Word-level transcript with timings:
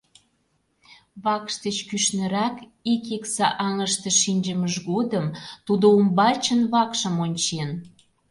Вакш 1.23 1.53
деч 1.65 1.77
кӱшнырак, 1.89 2.55
ик 2.93 3.03
икса 3.15 3.47
аҥыште, 3.67 4.09
шинчымыж 4.21 4.75
годым 4.89 5.25
тудо 5.65 5.85
умбачын 5.97 6.61
вакшым 6.73 7.15
ончен. 7.25 7.69